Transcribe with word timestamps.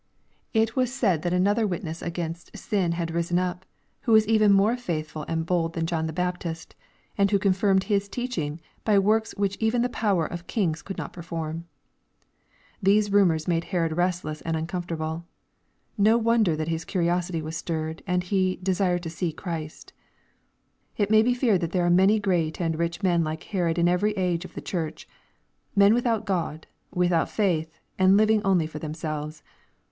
It 0.51 0.75
was 0.75 0.91
said 0.91 1.21
that 1.21 1.31
another 1.31 1.67
witness 1.67 2.01
against 2.01 2.57
sin 2.57 2.89
450 2.93 2.95
EXPOSITORY 3.13 3.35
THOUGHTS 3.37 3.37
had 3.37 3.37
risen 3.37 3.39
up, 3.59 3.65
who 4.01 4.11
was 4.13 4.25
evea 4.25 4.51
more 4.51 4.75
faithful 4.75 5.25
and 5.27 5.45
bold 5.45 5.73
than 5.73 5.85
John 5.85 6.07
the 6.07 6.11
Baptist, 6.11 6.73
and 7.19 7.29
who 7.29 7.37
confirmed 7.37 7.83
his 7.83 8.09
teaching 8.09 8.59
by 8.83 8.97
works 8.97 9.35
which 9.37 9.57
even 9.59 9.83
the 9.83 9.89
power 9.89 10.25
of 10.25 10.47
kings 10.47 10.81
could 10.81 10.97
not 10.97 11.13
perform. 11.13 11.65
These 12.81 13.11
rumors 13.11 13.47
made 13.47 13.65
Herod 13.65 13.95
restless 13.95 14.41
and 14.41 14.57
uncomfortable. 14.57 15.27
No 15.99 16.17
wonder 16.17 16.55
that 16.55 16.67
his 16.67 16.83
curiosity 16.83 17.43
was 17.43 17.55
stirred, 17.55 18.01
and 18.07 18.23
he 18.23 18.55
"de 18.63 18.73
sired 18.73 19.03
to 19.03 19.09
see 19.11 19.31
Christ/' 19.31 19.91
It 20.97 21.11
may 21.11 21.21
be 21.21 21.35
feared 21.35 21.61
that 21.61 21.73
there 21.73 21.85
are 21.85 21.91
many 21.91 22.19
great 22.19 22.59
and 22.59 22.75
rich 22.79 23.03
men 23.03 23.23
like 23.23 23.43
Herod 23.43 23.77
in 23.77 23.87
every 23.87 24.13
age 24.13 24.45
of 24.45 24.55
the 24.55 24.61
church, 24.61 25.07
men 25.75 25.93
without 25.93 26.25
Gh)d, 26.25 26.63
without 26.89 27.29
faith, 27.29 27.77
and 27.99 28.17
living 28.17 28.41
only 28.43 28.65
for 28.65 28.79
themselves. 28.79 29.43